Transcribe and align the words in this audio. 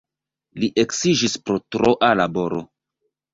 Li 0.61 0.69
eksiĝis 0.83 1.35
pro 1.51 1.59
troa 1.77 2.11
laboro. 2.23 2.65